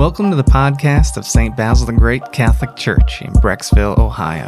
Welcome 0.00 0.30
to 0.30 0.36
the 0.36 0.42
podcast 0.42 1.18
of 1.18 1.26
St. 1.26 1.54
Basil 1.54 1.84
the 1.84 1.92
Great 1.92 2.22
Catholic 2.32 2.74
Church 2.74 3.20
in 3.20 3.34
Brecksville, 3.34 3.98
Ohio, 3.98 4.46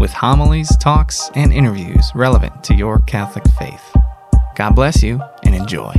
with 0.00 0.10
homilies, 0.10 0.76
talks, 0.78 1.30
and 1.36 1.52
interviews 1.52 2.10
relevant 2.16 2.64
to 2.64 2.74
your 2.74 2.98
Catholic 3.02 3.44
faith. 3.60 3.96
God 4.56 4.74
bless 4.74 5.00
you 5.04 5.22
and 5.44 5.54
enjoy. 5.54 5.94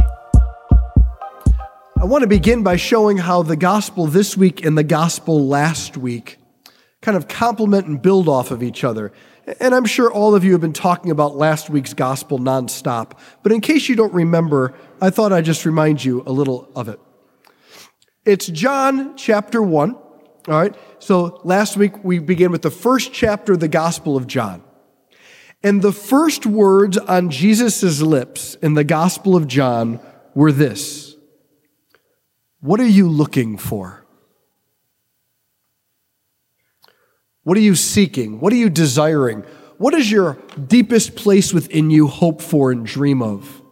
I 1.98 2.04
want 2.04 2.24
to 2.24 2.28
begin 2.28 2.62
by 2.62 2.76
showing 2.76 3.16
how 3.16 3.42
the 3.42 3.56
gospel 3.56 4.06
this 4.06 4.36
week 4.36 4.66
and 4.66 4.78
the 4.78 4.84
gospel 4.84 5.48
last 5.48 5.96
week 5.96 6.38
kind 7.02 7.16
of 7.16 7.30
complement 7.30 7.88
and 7.88 8.02
build 8.02 8.28
off 8.28 8.52
of 8.52 8.62
each 8.62 8.84
other. 8.84 9.14
And 9.62 9.74
I'm 9.74 9.86
sure 9.86 10.12
all 10.12 10.36
of 10.36 10.44
you 10.44 10.52
have 10.52 10.62
been 10.62 10.74
talking 10.74 11.10
about 11.10 11.38
last 11.38 11.70
week's 11.70 11.94
gospel 11.94 12.38
nonstop, 12.38 13.18
but 13.44 13.54
in 13.54 13.62
case 13.62 13.88
you 13.88 13.96
don't 13.96 14.14
remember, 14.14 14.74
I 15.02 15.10
thought 15.10 15.32
I'd 15.32 15.46
just 15.46 15.66
remind 15.66 16.04
you 16.04 16.22
a 16.26 16.34
little 16.34 16.70
of 16.76 16.90
it. 16.90 17.00
It's 18.30 18.46
John 18.46 19.18
chapter 19.18 19.60
1. 19.60 19.96
All 19.96 20.04
right. 20.48 20.76
So 21.00 21.42
last 21.44 21.78
week 21.78 22.04
we 22.04 22.20
began 22.20 22.52
with 22.52 22.62
the 22.62 22.70
first 22.70 23.12
chapter 23.12 23.54
of 23.54 23.60
the 23.60 23.68
Gospel 23.68 24.16
of 24.16 24.28
John. 24.28 24.62
And 25.64 25.82
the 25.82 25.92
first 25.92 26.46
words 26.46 26.96
on 26.96 27.32
Jesus' 27.32 28.02
lips 28.04 28.54
in 28.62 28.76
the 28.76 28.84
Gospel 28.84 29.36
of 29.36 29.48
John 29.48 30.00
were 30.36 30.52
this 30.52 31.16
What 32.60 32.80
are 32.80 32.88
you 32.88 33.10
looking 33.10 33.58
for? 33.58 34.06
What 37.42 37.58
are 37.58 37.62
you 37.62 37.74
seeking? 37.74 38.40
What 38.40 38.54
are 38.54 38.58
you 38.58 38.70
desiring? 38.70 39.44
What 39.80 39.96
is 39.96 40.12
your 40.12 40.38
deepest 40.68 41.16
place 41.16 41.52
within 41.52 41.90
you 41.90 42.06
hope 42.06 42.44
for 42.44 42.72
and 42.72 42.86
dream 42.86 43.24
of? 43.24 43.64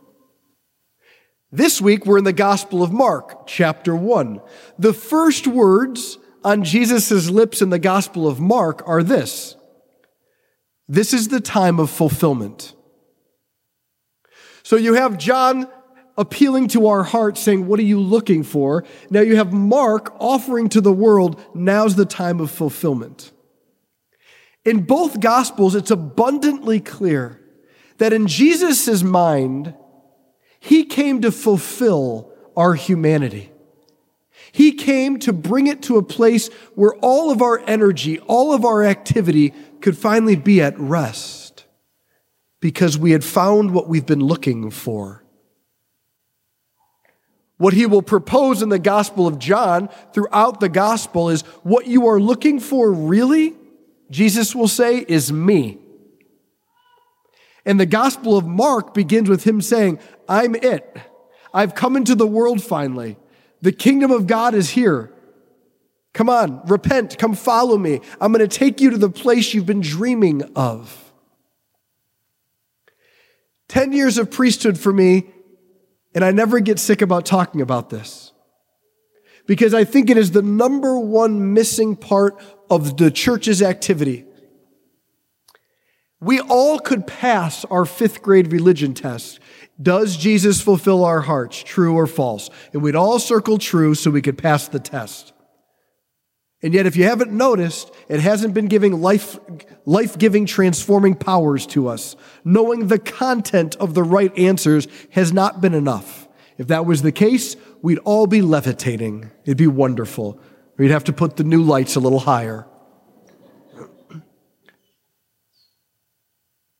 This 1.51 1.79
week, 1.79 2.05
we're 2.05 2.17
in 2.17 2.25
the 2.25 2.33
Gospel 2.33 2.83
of 2.83 2.91
Mark, 2.91 3.47
chapter 3.47 3.95
1. 3.95 4.41
The 4.77 4.91
first 4.91 5.47
words 5.47 6.17
on 6.43 6.65
Jesus' 6.65 7.29
lips 7.29 7.61
in 7.61 7.69
the 7.69 7.79
Gospel 7.79 8.27
of 8.27 8.41
Mark 8.41 8.85
are 8.85 9.01
this 9.01 9.55
This 10.89 11.13
is 11.13 11.29
the 11.29 11.39
time 11.39 11.79
of 11.79 11.89
fulfillment. 11.89 12.73
So 14.63 14.75
you 14.75 14.95
have 14.95 15.17
John 15.17 15.69
appealing 16.17 16.67
to 16.69 16.87
our 16.87 17.03
hearts, 17.03 17.39
saying, 17.39 17.65
What 17.65 17.79
are 17.79 17.83
you 17.83 18.01
looking 18.01 18.43
for? 18.43 18.83
Now 19.09 19.21
you 19.21 19.37
have 19.37 19.53
Mark 19.53 20.13
offering 20.19 20.67
to 20.69 20.81
the 20.81 20.91
world, 20.91 21.41
Now's 21.55 21.95
the 21.95 22.05
time 22.05 22.41
of 22.41 22.51
fulfillment. 22.51 23.31
In 24.65 24.83
both 24.83 25.21
Gospels, 25.21 25.75
it's 25.75 25.91
abundantly 25.91 26.81
clear 26.81 27.39
that 27.99 28.11
in 28.11 28.27
Jesus' 28.27 29.01
mind, 29.01 29.73
he 30.67 30.83
came 30.83 31.21
to 31.21 31.31
fulfill 31.31 32.29
our 32.57 32.73
humanity. 32.73 33.49
He 34.51 34.73
came 34.73 35.17
to 35.19 35.31
bring 35.31 35.67
it 35.67 35.81
to 35.83 35.95
a 35.95 36.03
place 36.03 36.49
where 36.75 36.93
all 36.95 37.31
of 37.31 37.41
our 37.41 37.63
energy, 37.65 38.19
all 38.19 38.53
of 38.53 38.65
our 38.65 38.83
activity 38.83 39.53
could 39.79 39.97
finally 39.97 40.35
be 40.35 40.61
at 40.61 40.77
rest 40.77 41.63
because 42.59 42.97
we 42.97 43.11
had 43.11 43.23
found 43.23 43.71
what 43.71 43.87
we've 43.87 44.05
been 44.05 44.19
looking 44.19 44.69
for. 44.69 45.23
What 47.55 47.73
he 47.73 47.85
will 47.85 48.01
propose 48.01 48.61
in 48.61 48.67
the 48.67 48.77
Gospel 48.77 49.25
of 49.25 49.39
John 49.39 49.87
throughout 50.13 50.59
the 50.59 50.67
Gospel 50.67 51.29
is 51.29 51.43
what 51.63 51.87
you 51.87 52.07
are 52.07 52.19
looking 52.19 52.59
for, 52.59 52.91
really, 52.91 53.55
Jesus 54.11 54.53
will 54.53 54.67
say, 54.67 54.97
is 54.97 55.31
me. 55.31 55.77
And 57.67 57.77
the 57.77 57.85
Gospel 57.85 58.37
of 58.37 58.47
Mark 58.47 58.93
begins 58.93 59.27
with 59.27 59.43
him 59.43 59.61
saying, 59.61 59.99
I'm 60.27 60.55
it. 60.55 60.97
I've 61.53 61.75
come 61.75 61.97
into 61.97 62.15
the 62.15 62.25
world 62.25 62.63
finally. 62.63 63.17
The 63.61 63.73
kingdom 63.73 64.09
of 64.09 64.25
God 64.25 64.55
is 64.55 64.69
here. 64.69 65.13
Come 66.13 66.29
on, 66.29 66.61
repent, 66.65 67.19
come 67.19 67.35
follow 67.35 67.77
me. 67.77 67.99
I'm 68.21 68.31
going 68.31 68.47
to 68.47 68.57
take 68.57 68.79
you 68.79 68.91
to 68.91 68.97
the 68.97 69.09
place 69.09 69.53
you've 69.53 69.65
been 69.65 69.81
dreaming 69.81 70.43
of. 70.55 71.11
10 73.67 73.91
years 73.91 74.17
of 74.17 74.31
priesthood 74.31 74.79
for 74.79 74.93
me, 74.93 75.27
and 76.15 76.23
I 76.23 76.31
never 76.31 76.61
get 76.61 76.79
sick 76.79 77.01
about 77.01 77.25
talking 77.25 77.59
about 77.59 77.89
this. 77.89 78.31
Because 79.45 79.73
I 79.73 79.83
think 79.83 80.09
it 80.09 80.17
is 80.17 80.31
the 80.31 80.41
number 80.41 80.97
one 80.97 81.53
missing 81.53 81.97
part 81.97 82.41
of 82.69 82.95
the 82.95 83.11
church's 83.11 83.61
activity. 83.61 84.25
We 86.19 86.39
all 86.39 86.79
could 86.79 87.05
pass 87.05 87.63
our 87.65 87.85
fifth 87.85 88.21
grade 88.21 88.51
religion 88.51 88.93
test. 88.93 89.39
Does 89.79 90.17
Jesus 90.17 90.61
fulfill 90.61 91.05
our 91.05 91.21
hearts, 91.21 91.61
true 91.61 91.93
or 91.93 92.07
false? 92.07 92.49
And 92.73 92.81
we'd 92.81 92.95
all 92.95 93.19
circle 93.19 93.59
true 93.59 93.93
so 93.93 94.09
we 94.09 94.23
could 94.23 94.37
pass 94.37 94.67
the 94.67 94.79
test. 94.79 95.33
And 96.63 96.73
yet, 96.73 96.87
if 96.87 96.95
you 96.95 97.03
haven't 97.03 97.31
noticed, 97.31 97.91
it 98.09 98.19
hasn't 98.19 98.55
been 98.55 98.65
giving 98.65 98.99
life, 98.99 99.37
life-giving, 99.85 100.47
transforming 100.47 101.13
powers 101.13 101.67
to 101.67 101.87
us. 101.87 102.15
Knowing 102.43 102.87
the 102.87 102.97
content 102.97 103.75
of 103.75 103.93
the 103.93 104.01
right 104.01 104.35
answers 104.35 104.87
has 105.11 105.31
not 105.31 105.61
been 105.61 105.75
enough. 105.75 106.27
If 106.57 106.65
that 106.67 106.87
was 106.87 107.03
the 107.03 107.11
case, 107.11 107.55
we'd 107.83 107.99
all 107.99 108.25
be 108.25 108.41
levitating. 108.41 109.29
It'd 109.45 109.57
be 109.57 109.67
wonderful. 109.67 110.39
We'd 110.77 110.89
have 110.89 111.03
to 111.03 111.13
put 111.13 111.35
the 111.35 111.43
new 111.43 111.61
lights 111.61 111.95
a 111.95 111.99
little 111.99 112.21
higher. 112.21 112.65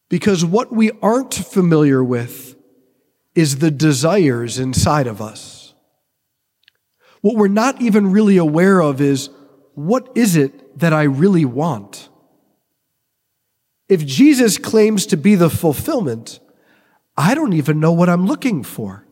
Because 0.10 0.46
what 0.46 0.72
we 0.72 0.92
aren't 1.02 1.34
familiar 1.34 2.04
with 2.04 2.56
is 3.36 3.58
the 3.58 3.72
desires 3.72 4.58
inside 4.58 5.08
of 5.08 5.22
us. 5.22 5.74
What 7.22 7.36
we're 7.36 7.48
not 7.48 7.82
even 7.82 8.12
really 8.12 8.38
aware 8.38 8.80
of 8.80 9.02
is 9.02 9.30
what 9.74 10.10
is 10.16 10.36
it 10.36 10.80
that 10.80 10.94
I 10.94 11.04
really 11.04 11.46
want? 11.46 12.10
If 13.90 14.06
Jesus 14.06 14.58
claims 14.58 15.06
to 15.08 15.18
be 15.18 15.36
the 15.36 15.50
fulfillment, 15.50 16.40
I 17.16 17.36
don't 17.36 17.54
even 17.54 17.80
know 17.80 17.92
what 17.92 18.10
I'm 18.10 18.28
looking 18.28 18.64
for. 18.64 19.06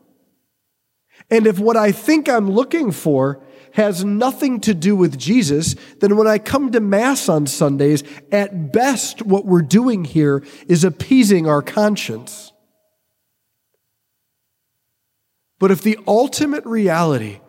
And 1.30 1.46
if 1.46 1.58
what 1.58 1.76
I 1.76 1.92
think 1.92 2.28
I'm 2.28 2.50
looking 2.50 2.92
for 2.92 3.42
has 3.72 4.04
nothing 4.04 4.60
to 4.60 4.74
do 4.74 4.96
with 4.96 5.18
Jesus, 5.18 5.74
then 6.00 6.16
when 6.16 6.26
I 6.26 6.38
come 6.38 6.72
to 6.72 6.80
Mass 6.80 7.28
on 7.28 7.46
Sundays, 7.46 8.02
at 8.32 8.72
best 8.72 9.22
what 9.22 9.44
we're 9.44 9.62
doing 9.62 10.04
here 10.04 10.42
is 10.68 10.84
appeasing 10.84 11.46
our 11.46 11.62
conscience. 11.62 12.52
But 15.58 15.70
if 15.70 15.82
the 15.82 15.98
ultimate 16.06 16.64
reality 16.64 17.40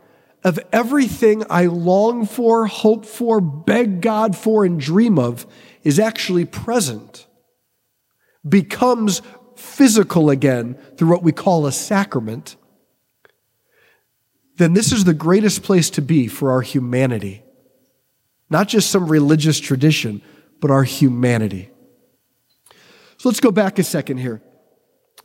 of 0.43 0.59
everything 0.71 1.43
I 1.49 1.65
long 1.65 2.25
for, 2.25 2.67
hope 2.67 3.05
for, 3.05 3.41
beg 3.41 4.01
God 4.01 4.35
for, 4.35 4.63
and 4.63 4.79
dream 4.79 5.19
of 5.19 5.45
is 5.83 5.99
actually 5.99 6.45
present, 6.45 7.27
becomes 8.47 9.21
physical 9.55 10.29
again 10.29 10.77
through 10.95 11.09
what 11.09 11.23
we 11.23 11.31
call 11.31 11.65
a 11.65 11.71
sacrament, 11.71 12.55
then 14.57 14.73
this 14.73 14.91
is 14.91 15.03
the 15.03 15.13
greatest 15.13 15.63
place 15.63 15.89
to 15.91 16.01
be 16.01 16.27
for 16.27 16.51
our 16.51 16.61
humanity. 16.61 17.43
Not 18.49 18.67
just 18.67 18.89
some 18.89 19.07
religious 19.07 19.59
tradition, 19.59 20.21
but 20.59 20.71
our 20.71 20.83
humanity. 20.83 21.69
So 23.17 23.29
let's 23.29 23.39
go 23.39 23.51
back 23.51 23.79
a 23.79 23.83
second 23.83 24.17
here. 24.17 24.41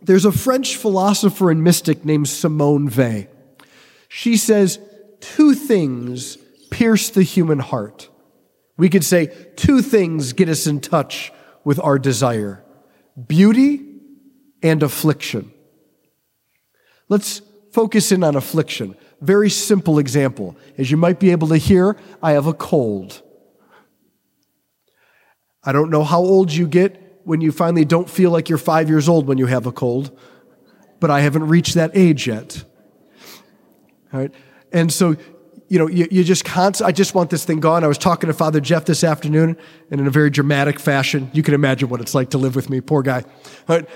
There's 0.01 0.25
a 0.25 0.33
French 0.33 0.77
philosopher 0.77 1.51
and 1.51 1.63
mystic 1.63 2.05
named 2.05 2.29
Simone 2.29 2.89
Weil. 2.89 3.27
She 4.09 4.37
says, 4.37 4.79
two 5.21 5.55
things 5.55 6.37
pierce 6.71 7.11
the 7.11 7.23
human 7.23 7.61
heart. 7.61 8.09
We 8.77 8.89
could 8.89 9.05
say 9.05 9.27
two 9.57 9.81
things 9.83 10.33
get 10.33 10.49
us 10.49 10.67
in 10.67 10.81
touch 10.81 11.33
with 11.65 11.79
our 11.79 11.99
desire 11.99 12.65
beauty 13.29 13.87
and 14.63 14.83
affliction. 14.83 15.53
Let's 17.09 17.43
focus 17.73 18.13
in 18.13 18.23
on 18.23 18.37
affliction. 18.37 18.95
Very 19.21 19.51
simple 19.51 19.99
example. 19.99 20.57
As 20.79 20.91
you 20.91 20.97
might 20.97 21.19
be 21.19 21.31
able 21.31 21.49
to 21.49 21.57
hear, 21.57 21.97
I 22.23 22.33
have 22.33 22.47
a 22.47 22.53
cold. 22.53 23.23
I 25.65 25.73
don't 25.73 25.91
know 25.91 26.05
how 26.05 26.21
old 26.21 26.53
you 26.53 26.67
get 26.67 27.21
when 27.25 27.41
you 27.41 27.53
finally 27.53 27.85
don't 27.85 28.11
feel 28.11 28.31
like 28.31 28.49
you're 28.49 28.59
five 28.59 28.89
years 28.89 29.09
old 29.09 29.27
when 29.27 29.39
you 29.39 29.47
have 29.47 29.67
a 29.67 29.73
cold, 29.73 30.17
but 31.01 31.11
I 31.11 31.21
haven't 31.21 31.49
reached 31.49 31.75
that 31.75 31.93
age 31.95 32.27
yet. 32.27 32.65
All 34.13 34.21
right. 34.21 34.35
And 34.73 34.93
so, 34.93 35.17
you 35.69 35.79
know, 35.79 35.89
you, 35.89 36.09
you 36.11 36.25
just 36.25 36.45
const- 36.45 36.83
I 36.83 36.91
just 36.91 37.15
want 37.15 37.31
this 37.31 37.45
thing 37.45 37.61
gone. 37.61 37.85
I 37.85 37.87
was 37.87 37.99
talking 37.99 38.27
to 38.27 38.35
Father 38.35 38.61
Jeff 38.61 38.85
this 38.85 39.05
afternoon, 39.05 39.57
and 39.91 40.01
in 40.01 40.07
a 40.07 40.11
very 40.11 40.31
dramatic 40.31 40.81
fashion, 40.81 41.31
you 41.33 41.43
can 41.43 41.55
imagine 41.55 41.89
what 41.89 42.01
it's 42.01 42.15
like 42.15 42.31
to 42.31 42.39
live 42.39 42.57
with 42.57 42.69
me. 42.69 42.81
Poor 42.81 43.03
guy. 43.03 43.25
All 43.69 43.79
right 43.79 43.89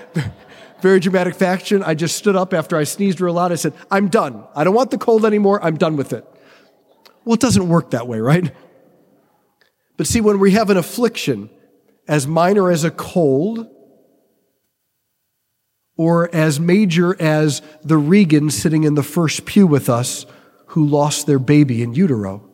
very 0.81 0.99
dramatic 0.99 1.35
fashion. 1.35 1.83
I 1.83 1.93
just 1.93 2.15
stood 2.15 2.35
up 2.35 2.53
after 2.53 2.77
I 2.77 2.83
sneezed 2.83 3.21
real 3.21 3.33
loud. 3.33 3.51
I 3.51 3.55
said, 3.55 3.73
I'm 3.89 4.07
done. 4.07 4.43
I 4.55 4.63
don't 4.63 4.73
want 4.73 4.91
the 4.91 4.97
cold 4.97 5.25
anymore. 5.25 5.63
I'm 5.63 5.77
done 5.77 5.95
with 5.95 6.13
it. 6.13 6.25
Well, 7.25 7.35
it 7.35 7.39
doesn't 7.39 7.67
work 7.67 7.91
that 7.91 8.07
way, 8.07 8.19
right? 8.19 8.53
But 9.97 10.07
see, 10.07 10.21
when 10.21 10.39
we 10.39 10.51
have 10.51 10.69
an 10.69 10.77
affliction, 10.77 11.49
as 12.07 12.27
minor 12.27 12.71
as 12.71 12.83
a 12.83 12.91
cold, 12.91 13.67
or 15.97 16.33
as 16.33 16.59
major 16.59 17.19
as 17.19 17.61
the 17.83 17.97
Regan 17.97 18.51
sitting 18.51 18.83
in 18.83 18.93
the 18.93 19.03
first 19.03 19.45
pew 19.45 19.65
with 19.65 19.89
us 19.89 20.25
who 20.67 20.85
lost 20.85 21.25
their 21.25 21.39
baby 21.39 21.81
in 21.81 21.93
utero, 21.93 22.47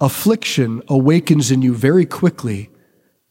Affliction 0.00 0.82
awakens 0.88 1.50
in 1.50 1.62
you 1.62 1.74
very 1.74 2.04
quickly 2.04 2.68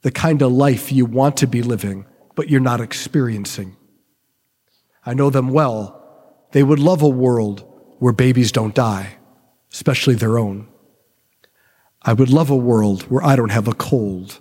the 0.01 0.11
kind 0.11 0.41
of 0.41 0.51
life 0.51 0.91
you 0.91 1.05
want 1.05 1.37
to 1.37 1.47
be 1.47 1.61
living, 1.61 2.05
but 2.35 2.49
you're 2.49 2.59
not 2.59 2.81
experiencing. 2.81 3.75
I 5.05 5.13
know 5.13 5.29
them 5.29 5.49
well. 5.49 6.01
They 6.51 6.63
would 6.63 6.79
love 6.79 7.01
a 7.01 7.09
world 7.09 7.65
where 7.99 8.13
babies 8.13 8.51
don't 8.51 8.75
die, 8.75 9.17
especially 9.71 10.15
their 10.15 10.37
own. 10.37 10.67
I 12.01 12.13
would 12.13 12.29
love 12.29 12.49
a 12.49 12.55
world 12.55 13.03
where 13.03 13.23
I 13.23 13.35
don't 13.35 13.51
have 13.51 13.67
a 13.67 13.73
cold. 13.73 14.39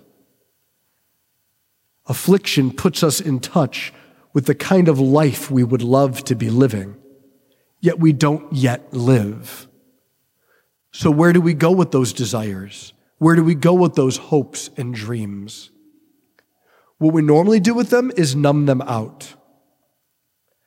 Affliction 2.05 2.71
puts 2.71 3.03
us 3.03 3.19
in 3.19 3.39
touch 3.39 3.91
with 4.33 4.45
the 4.45 4.53
kind 4.53 4.87
of 4.87 4.99
life 4.99 5.49
we 5.49 5.63
would 5.63 5.81
love 5.81 6.23
to 6.25 6.35
be 6.35 6.49
living, 6.49 6.95
yet 7.79 7.99
we 7.99 8.13
don't 8.13 8.53
yet 8.53 8.93
live. 8.93 9.67
So, 10.91 11.09
where 11.09 11.33
do 11.33 11.41
we 11.41 11.53
go 11.53 11.71
with 11.71 11.91
those 11.91 12.13
desires? 12.13 12.93
Where 13.17 13.35
do 13.35 13.43
we 13.43 13.55
go 13.55 13.73
with 13.73 13.95
those 13.95 14.17
hopes 14.17 14.69
and 14.77 14.93
dreams? 14.93 15.71
What 16.97 17.13
we 17.13 17.21
normally 17.21 17.59
do 17.59 17.73
with 17.73 17.89
them 17.89 18.11
is 18.15 18.35
numb 18.35 18.65
them 18.65 18.81
out. 18.81 19.35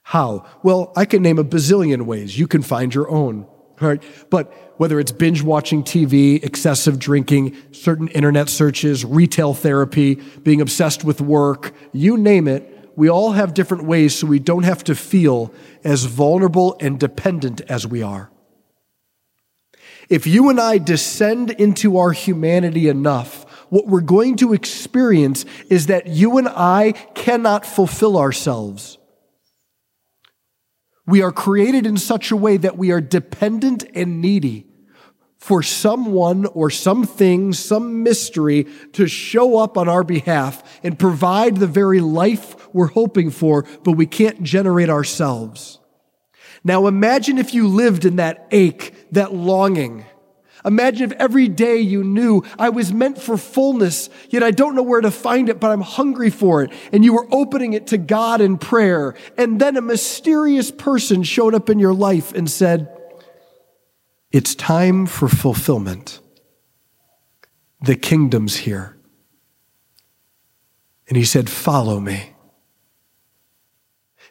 How? 0.02 0.46
Well, 0.62 0.92
I 0.96 1.04
can 1.04 1.22
name 1.22 1.38
a 1.38 1.44
bazillion 1.44 2.02
ways. 2.02 2.38
You 2.38 2.46
can 2.46 2.62
find 2.62 2.94
your 2.94 3.10
own. 3.10 3.46
Right? 3.80 4.02
But 4.28 4.52
whether 4.78 4.98
it's 4.98 5.12
binge 5.12 5.42
watching 5.42 5.84
TV, 5.84 6.42
excessive 6.42 6.98
drinking, 6.98 7.56
certain 7.70 8.08
internet 8.08 8.48
searches, 8.48 9.04
retail 9.04 9.54
therapy, 9.54 10.16
being 10.42 10.60
obsessed 10.60 11.04
with 11.04 11.20
work, 11.20 11.74
you 11.92 12.16
name 12.16 12.48
it, 12.48 12.90
we 12.96 13.08
all 13.08 13.32
have 13.32 13.54
different 13.54 13.84
ways 13.84 14.16
so 14.16 14.26
we 14.26 14.40
don't 14.40 14.64
have 14.64 14.82
to 14.84 14.96
feel 14.96 15.54
as 15.84 16.06
vulnerable 16.06 16.76
and 16.80 16.98
dependent 16.98 17.60
as 17.68 17.86
we 17.86 18.02
are. 18.02 18.30
If 20.08 20.26
you 20.26 20.48
and 20.48 20.58
I 20.58 20.78
descend 20.78 21.50
into 21.50 21.98
our 21.98 22.10
humanity 22.10 22.88
enough, 22.88 23.46
what 23.70 23.86
we're 23.86 24.00
going 24.00 24.36
to 24.36 24.52
experience 24.52 25.44
is 25.68 25.86
that 25.86 26.06
you 26.06 26.38
and 26.38 26.48
I 26.48 26.92
cannot 27.14 27.66
fulfill 27.66 28.18
ourselves. 28.18 28.98
We 31.06 31.22
are 31.22 31.32
created 31.32 31.86
in 31.86 31.96
such 31.96 32.30
a 32.30 32.36
way 32.36 32.58
that 32.58 32.76
we 32.76 32.90
are 32.90 33.00
dependent 33.00 33.84
and 33.94 34.20
needy 34.20 34.66
for 35.38 35.62
someone 35.62 36.44
or 36.46 36.68
something, 36.68 37.52
some 37.52 38.02
mystery 38.02 38.66
to 38.92 39.06
show 39.06 39.56
up 39.58 39.78
on 39.78 39.88
our 39.88 40.04
behalf 40.04 40.80
and 40.82 40.98
provide 40.98 41.56
the 41.56 41.66
very 41.66 42.00
life 42.00 42.68
we're 42.74 42.88
hoping 42.88 43.30
for, 43.30 43.64
but 43.84 43.92
we 43.92 44.04
can't 44.04 44.42
generate 44.42 44.90
ourselves. 44.90 45.78
Now 46.64 46.86
imagine 46.86 47.38
if 47.38 47.54
you 47.54 47.68
lived 47.68 48.04
in 48.04 48.16
that 48.16 48.46
ache, 48.50 49.12
that 49.12 49.32
longing, 49.32 50.04
Imagine 50.64 51.10
if 51.10 51.18
every 51.18 51.48
day 51.48 51.78
you 51.78 52.02
knew 52.02 52.42
I 52.58 52.68
was 52.70 52.92
meant 52.92 53.20
for 53.20 53.36
fullness, 53.36 54.10
yet 54.28 54.42
I 54.42 54.50
don't 54.50 54.74
know 54.74 54.82
where 54.82 55.00
to 55.00 55.10
find 55.10 55.48
it, 55.48 55.60
but 55.60 55.70
I'm 55.70 55.80
hungry 55.80 56.30
for 56.30 56.62
it. 56.62 56.72
And 56.92 57.04
you 57.04 57.14
were 57.14 57.26
opening 57.30 57.72
it 57.72 57.88
to 57.88 57.98
God 57.98 58.40
in 58.40 58.58
prayer. 58.58 59.14
And 59.36 59.60
then 59.60 59.76
a 59.76 59.82
mysterious 59.82 60.70
person 60.70 61.22
showed 61.22 61.54
up 61.54 61.70
in 61.70 61.78
your 61.78 61.94
life 61.94 62.32
and 62.32 62.50
said, 62.50 62.88
It's 64.32 64.54
time 64.54 65.06
for 65.06 65.28
fulfillment. 65.28 66.20
The 67.80 67.96
kingdom's 67.96 68.56
here. 68.56 68.96
And 71.08 71.16
he 71.16 71.24
said, 71.24 71.48
Follow 71.48 72.00
me. 72.00 72.34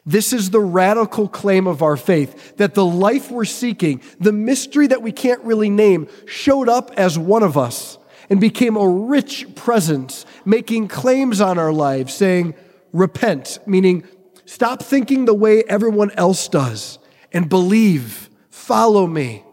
This 0.08 0.32
is 0.32 0.48
the 0.48 0.60
radical 0.60 1.28
claim 1.28 1.66
of 1.66 1.82
our 1.82 1.98
faith 1.98 2.56
that 2.56 2.72
the 2.72 2.84
life 2.84 3.30
we're 3.30 3.44
seeking, 3.44 4.00
the 4.18 4.32
mystery 4.32 4.86
that 4.86 5.02
we 5.02 5.12
can't 5.12 5.42
really 5.42 5.68
name, 5.68 6.08
showed 6.24 6.66
up 6.66 6.90
as 6.96 7.18
one 7.18 7.42
of 7.42 7.58
us 7.58 7.98
and 8.30 8.40
became 8.40 8.74
a 8.78 8.88
rich 8.88 9.54
presence, 9.54 10.24
making 10.46 10.88
claims 10.88 11.42
on 11.42 11.58
our 11.58 11.74
lives, 11.74 12.14
saying, 12.14 12.54
Repent, 12.94 13.58
meaning 13.66 14.02
stop 14.46 14.82
thinking 14.82 15.26
the 15.26 15.34
way 15.34 15.62
everyone 15.68 16.10
else 16.12 16.48
does 16.48 16.98
and 17.30 17.50
believe, 17.50 18.30
follow 18.48 19.06
me. 19.06 19.44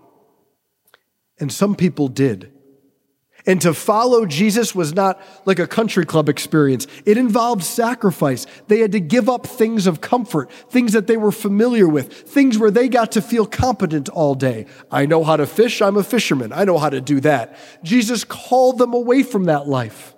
And 1.37 1.51
some 1.51 1.75
people 1.75 2.07
did. 2.07 2.54
And 3.47 3.61
to 3.61 3.73
follow 3.73 4.25
Jesus 4.25 4.73
was 4.73 4.93
not 4.93 5.21
like 5.45 5.59
a 5.59 5.67
country 5.67 6.05
club 6.05 6.29
experience. 6.29 6.87
It 7.05 7.17
involved 7.17 7.63
sacrifice. 7.63 8.47
They 8.67 8.79
had 8.79 8.91
to 8.93 8.99
give 8.99 9.29
up 9.29 9.45
things 9.45 9.85
of 9.85 10.01
comfort, 10.01 10.51
things 10.51 10.93
that 10.93 11.05
they 11.05 11.17
were 11.17 11.31
familiar 11.31 11.87
with, 11.87 12.11
things 12.11 12.57
where 12.57 12.71
they 12.71 12.89
got 12.89 13.11
to 13.13 13.21
feel 13.21 13.45
competent 13.45 14.09
all 14.09 14.33
day. 14.33 14.65
I 14.91 15.05
know 15.05 15.23
how 15.23 15.37
to 15.37 15.45
fish. 15.45 15.81
I'm 15.81 15.97
a 15.97 16.03
fisherman. 16.03 16.53
I 16.53 16.63
know 16.63 16.79
how 16.79 16.89
to 16.89 17.01
do 17.01 17.19
that. 17.21 17.55
Jesus 17.83 18.23
called 18.23 18.79
them 18.79 18.93
away 18.93 19.21
from 19.21 19.45
that 19.45 19.67
life. 19.67 20.15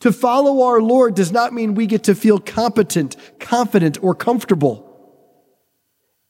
To 0.00 0.12
follow 0.12 0.62
our 0.66 0.80
Lord 0.80 1.14
does 1.14 1.32
not 1.32 1.52
mean 1.52 1.74
we 1.74 1.86
get 1.86 2.04
to 2.04 2.14
feel 2.14 2.38
competent, 2.38 3.16
confident, 3.40 4.02
or 4.02 4.14
comfortable. 4.14 4.84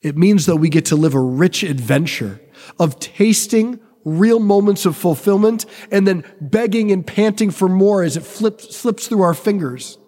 It 0.01 0.17
means 0.17 0.47
that 0.47 0.57
we 0.57 0.69
get 0.69 0.87
to 0.87 0.97
live 0.97 1.15
a 1.15 1.21
rich 1.21 1.65
adventure 1.65 2.41
of 2.79 3.01
tasting 3.01 3.81
real 4.05 4.41
moments 4.41 4.87
of 4.87 4.97
fulfillment 4.97 5.67
and 5.91 6.07
then 6.07 6.25
begging 6.41 6.91
and 6.91 7.07
panting 7.07 7.51
for 7.51 7.69
more 7.69 8.03
as 8.03 8.17
it 8.17 8.23
flips, 8.23 8.77
slips 8.77 9.09
through 9.09 9.23
our 9.23 9.35
fingers. 9.35 9.99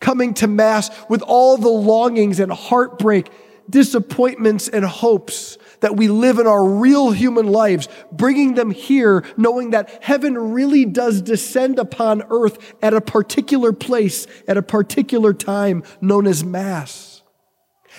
Coming 0.00 0.34
to 0.34 0.46
Mass 0.46 0.90
with 1.08 1.22
all 1.22 1.56
the 1.56 1.68
longings 1.68 2.38
and 2.38 2.52
heartbreak, 2.52 3.30
disappointments 3.68 4.68
and 4.68 4.84
hopes 4.84 5.58
that 5.80 5.96
we 5.96 6.08
live 6.08 6.38
in 6.38 6.46
our 6.46 6.64
real 6.64 7.10
human 7.10 7.46
lives, 7.46 7.88
bringing 8.10 8.54
them 8.54 8.70
here, 8.70 9.24
knowing 9.36 9.70
that 9.70 10.02
heaven 10.02 10.36
really 10.52 10.84
does 10.84 11.22
descend 11.22 11.78
upon 11.78 12.22
earth 12.30 12.74
at 12.82 12.94
a 12.94 13.00
particular 13.00 13.72
place, 13.72 14.26
at 14.46 14.56
a 14.56 14.62
particular 14.62 15.32
time 15.32 15.82
known 16.00 16.26
as 16.26 16.44
Mass. 16.44 17.17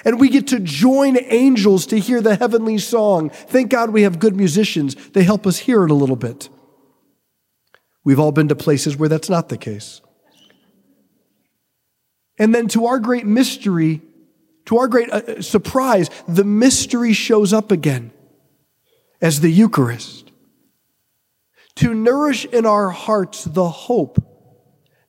And 0.06 0.20
we 0.20 0.30
get 0.30 0.48
to 0.48 0.60
join 0.60 1.18
angels 1.18 1.86
to 1.88 2.00
hear 2.00 2.22
the 2.22 2.36
heavenly 2.36 2.78
song. 2.78 3.30
Thank 3.30 3.70
God 3.70 3.90
we 3.90 4.04
have 4.04 4.20
good 4.20 4.36
musicians. 4.36 4.96
They 5.10 5.24
help 5.24 5.46
us 5.46 5.60
hear 5.60 5.84
it 5.84 5.92
a 5.92 5.96
little 5.96 6.16
bit. 6.16 6.50
We've 8.04 8.20
all 8.20 8.32
been 8.32 8.48
to 8.48 8.56
places 8.56 8.96
where 8.98 9.10
that's 9.10 9.30
not 9.30 9.50
the 9.50 9.58
case. 9.58 10.02
And 12.38 12.56
then 12.56 12.68
to 12.70 12.86
our 12.86 13.00
great 13.00 13.26
mystery, 13.26 14.02
to 14.66 14.78
our 14.78 14.88
great 14.88 15.10
uh, 15.10 15.42
surprise, 15.42 16.10
the 16.28 16.46
mystery 16.46 17.12
shows 17.12 17.52
up 17.52 17.72
again 17.72 18.12
as 19.22 19.42
the 19.42 19.52
Eucharist. 19.52 20.32
To 21.76 21.94
nourish 21.94 22.46
in 22.46 22.66
our 22.66 22.90
hearts 22.90 23.44
the 23.44 23.70
hope 23.70 24.24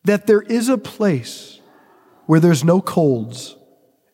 that 0.04 0.26
there 0.26 0.42
is 0.42 0.68
a 0.68 0.78
place 0.78 1.60
where 2.26 2.40
there's 2.40 2.64
no 2.64 2.80
colds 2.80 3.56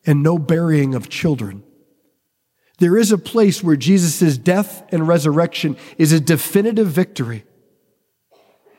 and 0.07 0.23
no 0.23 0.39
burying 0.39 0.95
of 0.95 1.09
children. 1.09 1.63
There 2.79 2.97
is 2.97 3.11
a 3.11 3.17
place 3.17 3.63
where 3.63 3.75
Jesus' 3.75 4.37
death 4.37 4.83
and 4.91 5.07
resurrection 5.07 5.77
is 5.97 6.11
a 6.11 6.19
definitive 6.19 6.87
victory. 6.87 7.43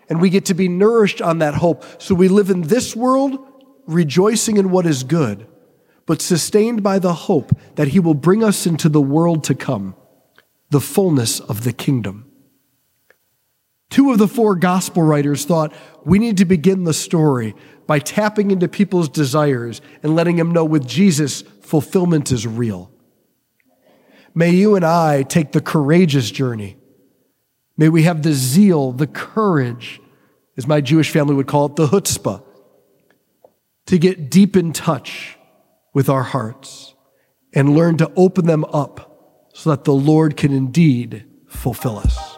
And 0.09 0.21
we 0.21 0.31
get 0.31 0.47
to 0.47 0.55
be 0.55 0.69
nourished 0.69 1.21
on 1.21 1.39
that 1.39 1.55
hope. 1.55 1.85
So 2.01 2.15
we 2.15 2.29
live 2.29 2.49
in 2.51 2.63
this 2.63 2.97
world 2.97 3.39
rejoicing 3.87 4.57
in 4.57 4.71
what 4.71 4.87
is 4.87 5.03
good, 5.03 5.47
but 6.07 6.23
sustained 6.23 6.83
by 6.83 6.99
the 6.99 7.13
hope 7.13 7.53
that 7.75 7.89
He 7.89 8.01
will 8.01 8.15
bring 8.15 8.43
us 8.43 8.67
into 8.67 8.89
the 8.89 9.01
world 9.01 9.45
to 9.45 9.55
come, 9.55 9.95
the 10.71 10.81
fullness 10.81 11.41
of 11.41 11.65
the 11.65 11.73
kingdom. 11.73 12.28
Two 13.91 14.13
of 14.13 14.19
the 14.19 14.29
four 14.29 14.55
gospel 14.55 15.03
writers 15.03 15.45
thought 15.45 15.73
we 16.05 16.19
need 16.19 16.37
to 16.39 16.45
begin 16.45 16.85
the 16.85 16.93
story 16.93 17.55
by 17.87 17.99
tapping 17.99 18.51
into 18.51 18.69
people's 18.69 19.09
desires 19.09 19.81
and 20.03 20.15
letting 20.15 20.37
them 20.37 20.53
know 20.53 20.65
with 20.65 20.87
Jesus, 20.87 21.43
fulfillment 21.63 22.31
is 22.31 22.47
real. 22.47 22.91
May 24.35 24.51
you 24.51 24.77
and 24.77 24.85
I 24.85 25.23
take 25.23 25.53
the 25.53 25.61
courageous 25.61 26.31
journey. 26.31 26.77
May 27.77 27.89
we 27.89 28.03
have 28.03 28.23
the 28.23 28.35
zeal, 28.35 28.93
the 28.93 29.07
courage, 29.07 30.01
as 30.57 30.67
my 30.67 30.81
Jewish 30.81 31.11
family 31.11 31.35
would 31.35 31.47
call 31.47 31.67
it, 31.67 31.77
the 31.77 31.87
chutzpah, 31.87 32.43
to 33.87 33.99
get 33.99 34.31
deep 34.31 34.55
in 34.55 34.73
touch 34.73 35.39
with 35.95 36.09
our 36.09 36.25
hearts 36.25 36.95
and 37.55 37.75
learn 37.75 37.97
to 37.97 38.13
open 38.17 38.47
them 38.47 38.65
up 38.67 39.49
so 39.55 39.71
that 39.71 39.85
the 39.85 39.95
Lord 39.95 40.37
can 40.37 40.53
indeed 40.53 41.25
fulfill 41.49 41.99
us. 41.99 42.38